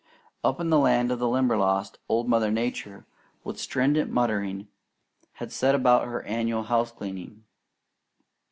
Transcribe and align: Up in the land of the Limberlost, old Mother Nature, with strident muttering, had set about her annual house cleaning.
Up 0.43 0.59
in 0.59 0.71
the 0.71 0.79
land 0.79 1.11
of 1.11 1.19
the 1.19 1.27
Limberlost, 1.29 1.99
old 2.09 2.27
Mother 2.27 2.49
Nature, 2.49 3.05
with 3.43 3.59
strident 3.59 4.09
muttering, 4.09 4.67
had 5.33 5.51
set 5.51 5.75
about 5.75 6.07
her 6.07 6.23
annual 6.23 6.63
house 6.63 6.91
cleaning. 6.91 7.43